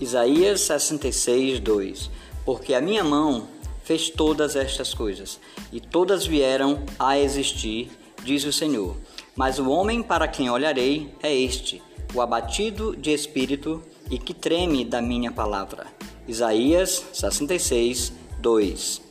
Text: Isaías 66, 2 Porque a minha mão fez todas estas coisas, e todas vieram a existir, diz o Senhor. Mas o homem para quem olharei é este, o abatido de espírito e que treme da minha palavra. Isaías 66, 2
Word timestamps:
Isaías 0.00 0.60
66, 0.62 1.60
2 1.60 2.10
Porque 2.44 2.74
a 2.74 2.80
minha 2.80 3.02
mão 3.02 3.48
fez 3.82 4.10
todas 4.10 4.54
estas 4.54 4.92
coisas, 4.92 5.40
e 5.72 5.80
todas 5.80 6.26
vieram 6.26 6.82
a 6.98 7.18
existir, 7.18 7.90
diz 8.22 8.44
o 8.44 8.52
Senhor. 8.52 8.96
Mas 9.34 9.58
o 9.58 9.70
homem 9.70 10.02
para 10.02 10.28
quem 10.28 10.50
olharei 10.50 11.12
é 11.22 11.34
este, 11.34 11.82
o 12.14 12.20
abatido 12.20 12.94
de 12.96 13.12
espírito 13.12 13.82
e 14.10 14.18
que 14.18 14.34
treme 14.34 14.84
da 14.84 15.00
minha 15.00 15.32
palavra. 15.32 15.86
Isaías 16.26 17.02
66, 17.12 18.12
2 18.40 19.07